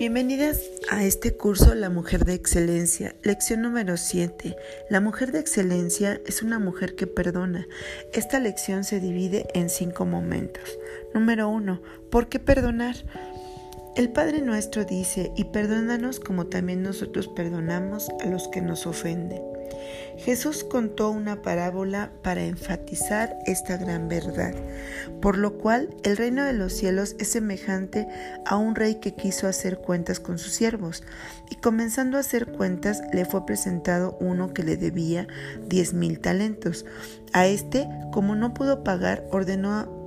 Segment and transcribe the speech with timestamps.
[0.00, 4.56] Bienvenidas a este curso La Mujer de Excelencia, lección número 7.
[4.88, 7.68] La mujer de excelencia es una mujer que perdona.
[8.14, 10.78] Esta lección se divide en cinco momentos.
[11.12, 11.82] Número 1.
[12.08, 12.96] ¿Por qué perdonar?
[13.94, 19.42] El Padre nuestro dice, y perdónanos como también nosotros perdonamos a los que nos ofenden.
[20.18, 24.54] Jesús contó una parábola para enfatizar esta gran verdad,
[25.22, 28.06] por lo cual el reino de los cielos es semejante
[28.44, 31.02] a un rey que quiso hacer cuentas con sus siervos,
[31.50, 35.26] y comenzando a hacer cuentas le fue presentado uno que le debía
[35.66, 36.84] diez mil talentos.
[37.32, 39.99] A este, como no pudo pagar, ordenó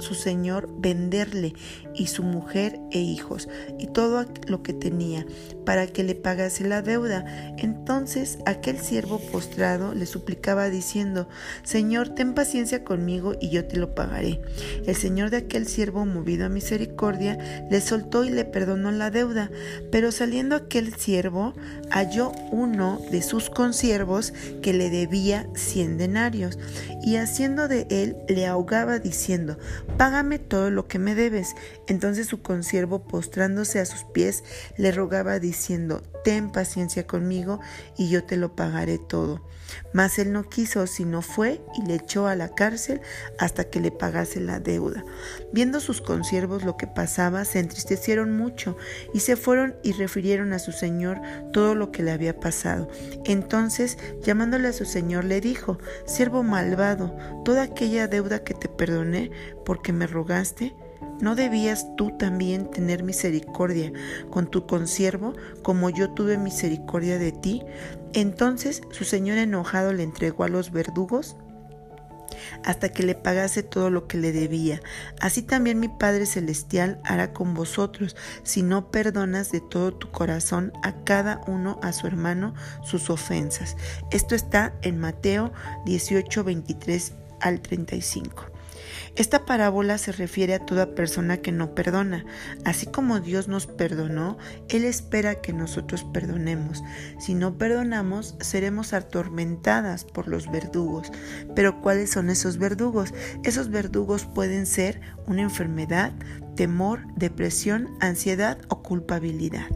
[0.00, 1.54] su señor venderle
[1.94, 5.26] y su mujer e hijos y todo lo que tenía
[5.64, 7.24] para que le pagase la deuda.
[7.58, 11.28] Entonces aquel siervo postrado le suplicaba diciendo,
[11.62, 14.40] Señor, ten paciencia conmigo y yo te lo pagaré.
[14.86, 19.50] El señor de aquel siervo, movido a misericordia, le soltó y le perdonó la deuda.
[19.90, 21.54] Pero saliendo aquel siervo,
[21.90, 26.58] halló uno de sus consiervos que le debía cien denarios
[27.02, 29.58] y haciendo de él le ahogaba diciendo,
[29.96, 31.54] Págame todo lo que me debes.
[31.86, 34.44] Entonces su consiervo, postrándose a sus pies,
[34.76, 37.60] le rogaba diciendo, Ten paciencia conmigo
[37.96, 39.42] y yo te lo pagaré todo.
[39.92, 43.00] Mas él no quiso, sino fue y le echó a la cárcel
[43.38, 45.04] hasta que le pagase la deuda.
[45.52, 48.76] Viendo sus consiervos lo que pasaba, se entristecieron mucho
[49.14, 51.20] y se fueron y refirieron a su señor
[51.52, 52.88] todo lo que le había pasado.
[53.24, 59.30] Entonces, llamándole a su señor, le dijo, Siervo malvado, toda aquella deuda que te perdoné
[59.64, 60.74] porque me rogaste,
[61.20, 63.92] ¿No debías tú también tener misericordia
[64.30, 67.62] con tu consiervo como yo tuve misericordia de ti?
[68.12, 71.36] Entonces su señor enojado le entregó a los verdugos
[72.64, 74.80] hasta que le pagase todo lo que le debía.
[75.20, 80.72] Así también mi Padre Celestial hará con vosotros, si no perdonas de todo tu corazón
[80.82, 83.76] a cada uno a su hermano sus ofensas.
[84.10, 85.52] Esto está en Mateo
[85.84, 88.59] 18, 23 al 35.
[89.16, 92.24] Esta parábola se refiere a toda persona que no perdona.
[92.64, 94.38] Así como Dios nos perdonó,
[94.68, 96.82] Él espera que nosotros perdonemos.
[97.18, 101.10] Si no perdonamos, seremos atormentadas por los verdugos.
[101.54, 103.12] Pero ¿cuáles son esos verdugos?
[103.44, 106.12] Esos verdugos pueden ser una enfermedad,
[106.56, 109.66] temor, depresión, ansiedad o culpabilidad.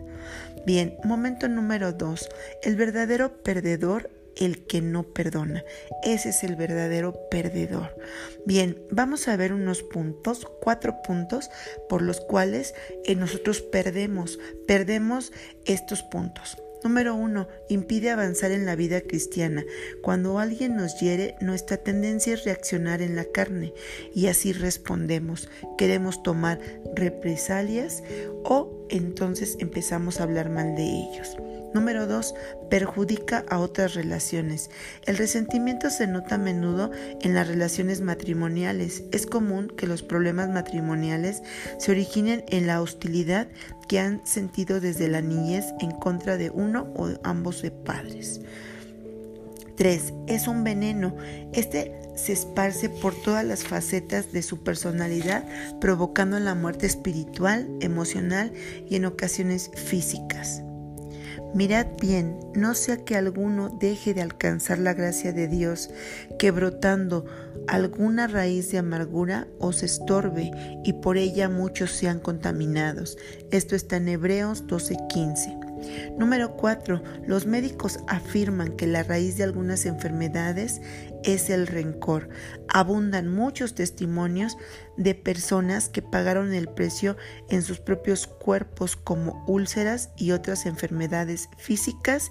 [0.67, 2.29] Bien, momento número dos.
[2.63, 5.65] El verdadero perdedor el que no perdona.
[6.03, 7.97] Ese es el verdadero perdedor.
[8.47, 11.51] Bien, vamos a ver unos puntos, cuatro puntos
[11.89, 12.75] por los cuales
[13.05, 15.33] eh, nosotros perdemos, perdemos
[15.65, 16.57] estos puntos.
[16.85, 19.65] Número uno, impide avanzar en la vida cristiana.
[20.03, 23.73] Cuando alguien nos hiere, nuestra tendencia es reaccionar en la carne
[24.15, 25.49] y así respondemos.
[25.79, 26.61] Queremos tomar
[26.95, 28.03] represalias
[28.45, 31.39] o entonces empezamos a hablar mal de ellos.
[31.75, 32.35] Número 2.
[32.71, 34.71] Perjudica a otras relaciones.
[35.07, 39.03] El resentimiento se nota a menudo en las relaciones matrimoniales.
[39.11, 41.43] Es común que los problemas matrimoniales
[41.79, 43.49] se originen en la hostilidad
[43.89, 48.41] que han sentido desde la niñez en contra de uno o ambos de padres.
[49.77, 50.15] 3.
[50.29, 51.17] Es un veneno.
[51.53, 55.45] Este se esparce por todas las facetas de su personalidad,
[55.81, 58.53] provocando la muerte espiritual, emocional
[58.89, 60.64] y en ocasiones físicas.
[61.55, 65.89] Mirad bien, no sea que alguno deje de alcanzar la gracia de Dios,
[66.37, 67.27] que brotando
[67.69, 70.51] alguna raíz de amargura os estorbe
[70.85, 73.17] y por ella muchos sean contaminados.
[73.53, 75.64] Esto está en Hebreos 12:15.
[76.19, 77.03] Número 4.
[77.27, 80.81] Los médicos afirman que la raíz de algunas enfermedades
[81.25, 82.29] es el rencor.
[82.69, 84.57] Abundan muchos testimonios
[84.97, 87.17] de personas que pagaron el precio
[87.49, 92.31] en sus propios cuerpos como úlceras y otras enfermedades físicas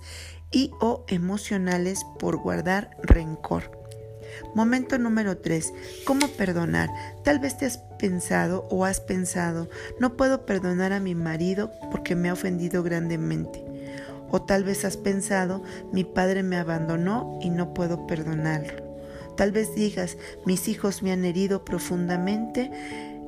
[0.52, 3.83] y o emocionales por guardar rencor.
[4.56, 5.74] Momento número 3.
[6.06, 6.90] ¿Cómo perdonar?
[7.24, 9.70] Tal vez te has pensado o has pensado,
[10.00, 13.64] no puedo perdonar a mi marido porque me ha ofendido grandemente.
[14.30, 18.84] O tal vez has pensado, mi padre me abandonó y no puedo perdonarlo.
[19.38, 22.72] Tal vez digas, mis hijos me han herido profundamente,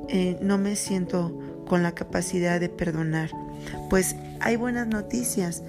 [0.10, 1.38] eh, no me siento
[1.68, 3.31] con la capacidad de perdonar.
[3.90, 5.63] Pues hay buenas noticias.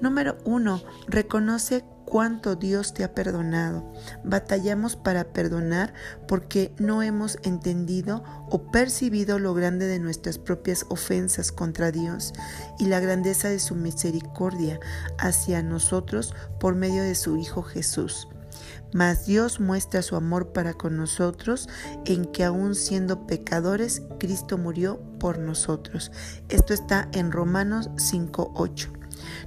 [0.00, 3.90] Número uno, reconoce cuánto Dios te ha perdonado.
[4.24, 5.94] Batallamos para perdonar
[6.26, 12.32] porque no hemos entendido o percibido lo grande de nuestras propias ofensas contra Dios
[12.78, 14.80] y la grandeza de su misericordia
[15.18, 18.28] hacia nosotros por medio de su Hijo Jesús.
[18.92, 21.68] mas Dios muestra su amor para con nosotros
[22.04, 26.10] en que aun siendo pecadores, Cristo murió por nosotros.
[26.48, 28.99] Esto está en Romanos 5.8.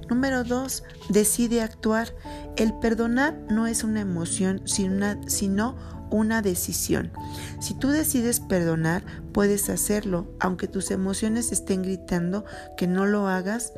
[0.08, 0.82] Número 2.
[1.08, 2.14] Decide actuar.
[2.56, 5.76] El perdonar no es una emoción, sino
[6.10, 7.12] una decisión.
[7.60, 12.44] Si tú decides perdonar, puedes hacerlo, aunque tus emociones estén gritando
[12.76, 13.72] que no lo hagas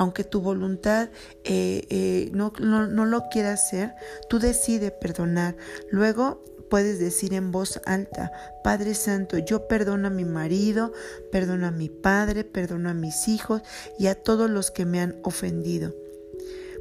[0.00, 1.10] aunque tu voluntad
[1.42, 3.94] eh, eh, no, no lo quiera hacer,
[4.28, 5.56] tú decides perdonar.
[5.90, 8.32] Luego puedes decir en voz alta,
[8.62, 10.92] Padre Santo, yo perdono a mi marido,
[11.32, 13.62] perdono a mi padre, perdono a mis hijos
[13.98, 15.94] y a todos los que me han ofendido.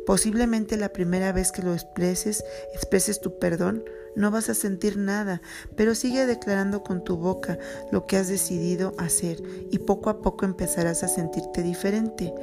[0.06, 2.44] Posiblemente la primera vez que lo expreses,
[2.74, 3.84] expreses tu perdón,
[4.16, 5.42] no vas a sentir nada,
[5.76, 7.60] pero sigue declarando con tu boca
[7.92, 12.34] lo que has decidido hacer y poco a poco empezarás a sentirte diferente.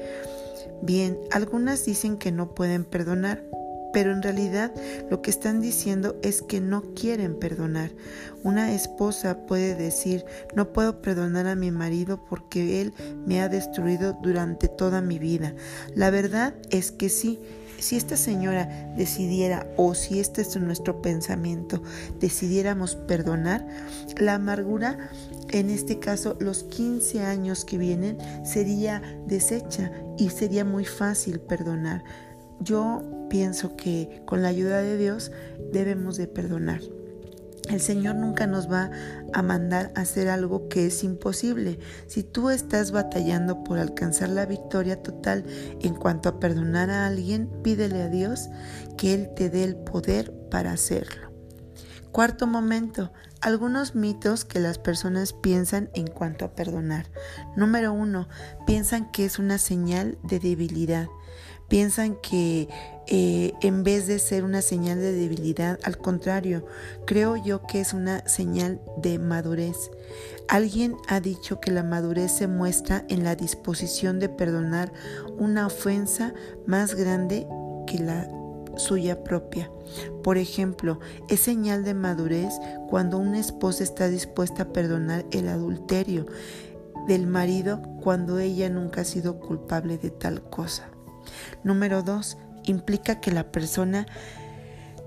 [0.83, 3.43] Bien, algunas dicen que no pueden perdonar,
[3.95, 4.75] pero en realidad
[5.09, 7.93] lo que están diciendo es que no quieren perdonar.
[8.43, 10.25] Una esposa puede decir,
[10.55, 12.93] no puedo perdonar a mi marido porque él
[13.25, 15.55] me ha destruido durante toda mi vida.
[15.95, 17.41] La verdad es que sí.
[17.79, 21.83] Si esta señora decidiera, o si este es nuestro pensamiento,
[22.19, 23.67] decidiéramos perdonar,
[24.17, 25.11] la amargura
[25.51, 32.05] en este caso los 15 años que vienen sería deshecha y sería muy fácil perdonar.
[32.61, 35.33] Yo pienso que con la ayuda de Dios
[35.73, 36.81] debemos de perdonar.
[37.69, 38.91] El Señor nunca nos va
[39.33, 41.79] a mandar a hacer algo que es imposible.
[42.07, 45.45] Si tú estás batallando por alcanzar la victoria total
[45.81, 48.51] en cuanto a perdonar a alguien, pídele a Dios
[48.99, 51.33] que Él te dé el poder para hacerlo.
[52.13, 57.07] Cuarto momento, algunos mitos que las personas piensan en cuanto a perdonar.
[57.57, 58.29] Número uno,
[58.67, 61.09] piensan que es una señal de debilidad.
[61.75, 62.69] Piensan que
[63.09, 66.65] eh, en vez de ser una señal de debilidad, al contrario,
[67.05, 69.91] creo yo que es una señal de madurez.
[70.47, 74.93] Alguien ha dicho que la madurez se muestra en la disposición de perdonar
[75.37, 76.33] una ofensa
[76.65, 77.45] más grande
[77.89, 78.29] que la
[78.77, 79.69] suya propia.
[80.23, 82.55] Por ejemplo, es señal de madurez
[82.89, 86.27] cuando una esposa está dispuesta a perdonar el adulterio
[87.09, 90.94] del marido cuando ella nunca ha sido culpable de tal cosa.
[91.63, 94.07] Número dos, implica que la persona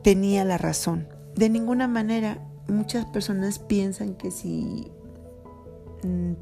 [0.04, 1.08] tenía la razón.
[1.36, 4.92] De ninguna manera, muchas personas piensan que si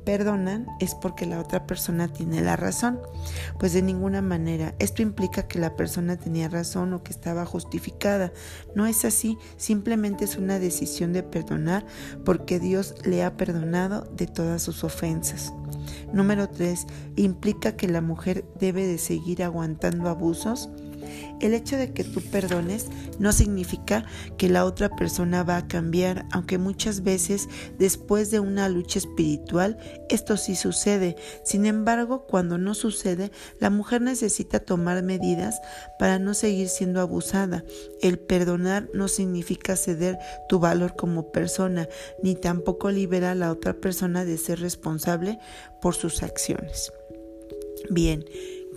[0.06, 3.00] perdonan es porque la otra persona tiene la razón.
[3.60, 4.76] Pues de ninguna manera.
[4.80, 8.32] Esto implica que la persona tenía razón o que estaba justificada.
[8.76, 11.86] No es así, simplemente es una decisión de perdonar
[12.24, 15.54] porque Dios le ha perdonado de todas sus ofensas.
[16.14, 16.88] Número 3.
[17.16, 20.70] Implica que la mujer debe de seguir aguantando abusos
[21.40, 22.88] el hecho de que tú perdones
[23.20, 24.06] no significa
[24.38, 27.48] que la otra persona va a cambiar, aunque muchas veces
[27.78, 29.78] después de una lucha espiritual
[30.10, 31.16] esto sí sucede.
[31.44, 35.62] Sin embargo, cuando no sucede, la mujer necesita tomar medidas
[36.00, 37.64] para no seguir siendo abusada.
[38.02, 40.18] El perdonar no significa ceder
[40.50, 41.88] tu valor como persona,
[42.22, 45.40] ni tampoco libera a la otra persona de ser responsable
[45.82, 46.92] por sus acciones.
[47.90, 48.26] Bien,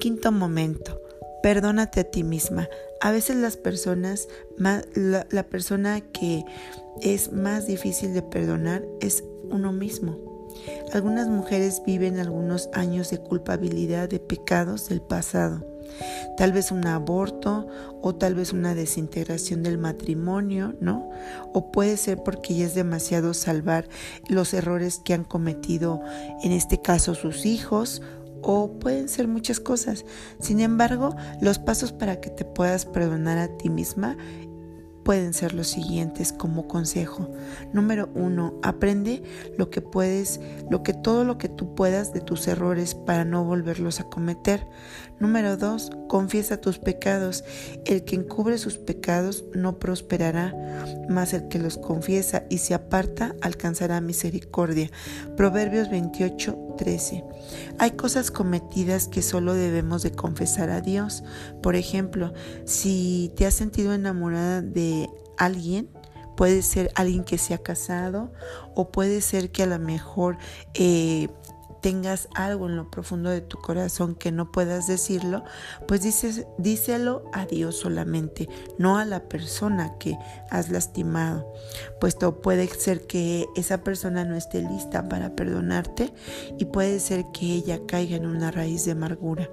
[0.01, 1.01] quinto momento
[1.43, 2.69] Perdónate a ti misma.
[3.01, 6.45] A veces las personas, la, la persona que
[7.01, 10.29] es más difícil de perdonar es uno mismo.
[10.93, 15.65] Algunas mujeres viven algunos años de culpabilidad de pecados del pasado.
[16.37, 17.67] Tal vez un aborto
[18.03, 21.11] o tal vez una desintegración del matrimonio, ¿no?
[21.53, 23.89] O puede ser porque ya es demasiado salvar
[24.29, 26.01] los errores que han cometido,
[26.43, 28.03] en este caso sus hijos
[28.43, 30.05] o pueden ser muchas cosas.
[30.41, 34.17] Sin embargo, los pasos para que te puedas perdonar a ti misma
[35.09, 37.31] pueden ser los siguientes como consejo.
[37.73, 39.23] Número uno, aprende
[39.57, 40.39] lo que puedes,
[40.69, 44.67] lo que todo lo que tú puedas de tus errores para no volverlos a cometer.
[45.19, 47.43] Número dos, confiesa tus pecados.
[47.87, 50.55] El que encubre sus pecados no prosperará,
[51.09, 54.91] mas el que los confiesa y se aparta alcanzará misericordia.
[55.39, 57.25] Proverbios 28, 13.
[57.79, 61.25] Hay cosas cometidas que solo debemos de confesar a Dios.
[61.63, 62.33] Por ejemplo,
[62.65, 64.63] si te has sentido enamorada
[65.37, 65.91] alguien,
[66.37, 68.33] puede ser alguien que se ha casado
[68.75, 70.39] o puede ser que a lo mejor
[70.75, 71.29] eh,
[71.81, 75.45] tengas algo en lo profundo de tu corazón que no puedas decirlo,
[75.87, 80.17] pues dices, díselo a Dios solamente, no a la persona que
[80.51, 81.53] has lastimado,
[82.01, 86.13] puesto puede ser que esa persona no esté lista para perdonarte
[86.59, 89.49] y puede ser que ella caiga en una raíz de amargura.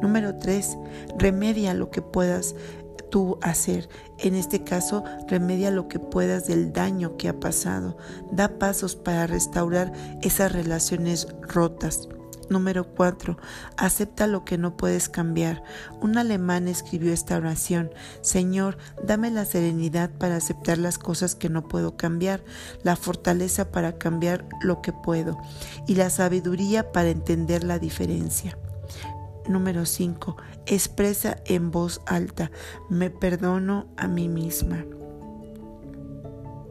[0.00, 0.78] Número 3.
[1.18, 2.54] Remedia lo que puedas
[2.96, 3.88] tú hacer.
[4.18, 7.96] En este caso, remedia lo que puedas del daño que ha pasado.
[8.30, 12.08] Da pasos para restaurar esas relaciones rotas.
[12.48, 13.36] Número 4.
[13.76, 15.64] Acepta lo que no puedes cambiar.
[16.00, 17.90] Un alemán escribió esta oración.
[18.20, 22.44] Señor, dame la serenidad para aceptar las cosas que no puedo cambiar,
[22.84, 25.38] la fortaleza para cambiar lo que puedo
[25.88, 28.56] y la sabiduría para entender la diferencia.
[29.48, 30.36] Número 5.
[30.66, 32.50] Expresa en voz alta.
[32.88, 34.84] Me perdono a mí misma.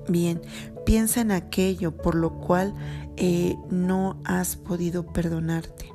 [0.08, 0.42] Bien,
[0.86, 2.74] piensa en aquello por lo cual
[3.18, 5.92] eh, no has podido perdonarte.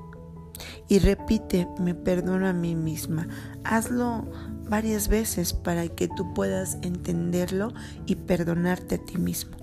[0.88, 3.28] Y repite, me perdono a mí misma.
[3.62, 4.26] Hazlo
[4.68, 7.72] varias veces para que tú puedas entenderlo
[8.06, 9.56] y perdonarte a ti mismo.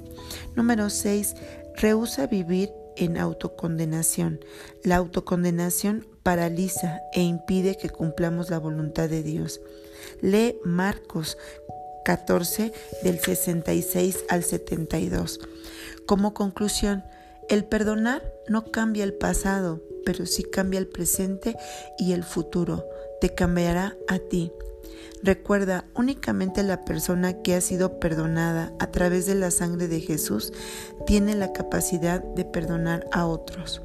[0.56, 1.36] Número 6.
[1.76, 4.40] Rehúsa vivir en autocondenación.
[4.84, 9.62] La autocondenación paraliza e impide que cumplamos la voluntad de Dios.
[10.20, 11.38] Lee Marcos
[12.04, 15.40] 14 del 66 al 72.
[16.06, 17.06] Como conclusión,
[17.48, 21.56] el perdonar no cambia el pasado, pero sí cambia el presente
[21.98, 22.84] y el futuro.
[23.22, 24.52] Te cambiará a ti.
[25.24, 30.52] Recuerda, únicamente la persona que ha sido perdonada a través de la sangre de Jesús
[31.06, 33.82] tiene la capacidad de perdonar a otros.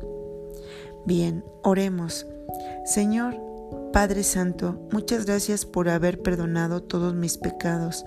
[1.07, 2.27] Bien, oremos.
[2.85, 3.37] Señor,
[3.93, 8.07] Padre Santo, muchas gracias por haber perdonado todos mis pecados,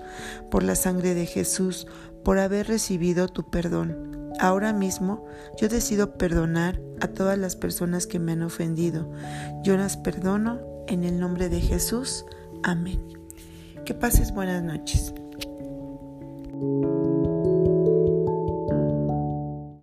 [0.50, 1.86] por la sangre de Jesús,
[2.24, 4.32] por haber recibido tu perdón.
[4.40, 5.24] Ahora mismo
[5.60, 9.10] yo decido perdonar a todas las personas que me han ofendido.
[9.62, 12.26] Yo las perdono en el nombre de Jesús.
[12.62, 13.00] Amén.
[13.84, 15.14] Que pases buenas noches.